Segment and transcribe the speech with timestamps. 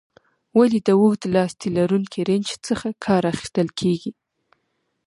[0.57, 4.11] ولې د اوږد لاستي لرونکي رنچ څخه کار اخیستل کیږي؟